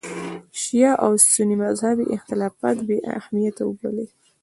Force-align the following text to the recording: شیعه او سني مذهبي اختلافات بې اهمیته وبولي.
شیعه 0.61 0.93
او 1.03 1.11
سني 1.33 1.55
مذهبي 1.63 2.05
اختلافات 2.17 2.77
بې 2.87 2.97
اهمیته 3.17 3.61
وبولي. 3.65 4.07